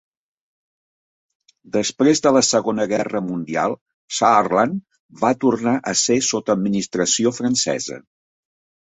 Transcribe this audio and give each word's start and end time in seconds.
Després 1.75 2.21
de 2.29 2.31
la 2.37 2.41
Segona 2.47 2.87
Guerra 2.93 3.23
Mundial, 3.27 3.77
Saarland 4.23 4.83
va 5.23 5.35
tornar 5.47 5.79
a 5.95 5.97
ser 6.09 6.21
sota 6.33 6.61
administració 6.61 7.39
francesa. 7.41 8.05